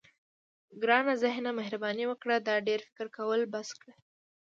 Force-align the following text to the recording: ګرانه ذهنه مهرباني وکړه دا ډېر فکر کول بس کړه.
ګرانه 0.81 1.13
ذهنه 1.23 1.51
مهرباني 1.59 2.05
وکړه 2.07 2.35
دا 2.47 2.55
ډېر 2.67 2.79
فکر 2.87 3.07
کول 3.17 3.41
بس 3.53 3.69
کړه. 3.79 3.93